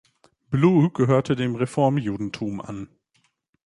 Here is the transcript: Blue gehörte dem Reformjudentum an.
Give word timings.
Blue 0.49 0.89
gehörte 0.89 1.35
dem 1.35 1.53
Reformjudentum 1.55 2.59
an. 2.59 2.89